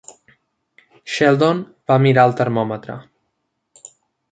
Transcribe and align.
Sheldon 1.15 1.61
va 1.93 1.99
mirar 2.07 2.25
el 2.31 2.35
termòmetre. 2.41 2.99